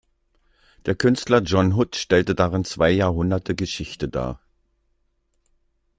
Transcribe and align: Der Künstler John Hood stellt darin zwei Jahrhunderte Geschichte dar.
Der 0.87 0.95
Künstler 0.95 1.43
John 1.43 1.73
Hood 1.73 1.95
stellt 1.95 2.39
darin 2.39 2.65
zwei 2.65 2.89
Jahrhunderte 2.89 3.53
Geschichte 3.53 4.09
dar. 4.09 4.41